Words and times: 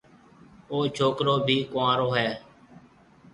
او 0.71 0.77
ڇوڪرو 0.95 1.35
ڀِي 1.47 1.57
ڪنوارو 1.71 2.07
هيَ۔ 2.17 2.29